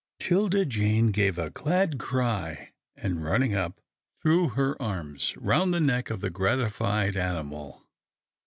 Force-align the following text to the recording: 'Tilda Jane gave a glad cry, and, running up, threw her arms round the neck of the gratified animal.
'Tilda 0.17 0.65
Jane 0.65 1.11
gave 1.11 1.37
a 1.37 1.51
glad 1.51 1.99
cry, 1.99 2.73
and, 2.95 3.23
running 3.23 3.53
up, 3.53 3.79
threw 4.19 4.47
her 4.49 4.75
arms 4.81 5.37
round 5.37 5.71
the 5.75 5.79
neck 5.79 6.09
of 6.09 6.21
the 6.21 6.31
gratified 6.31 7.15
animal. 7.15 7.85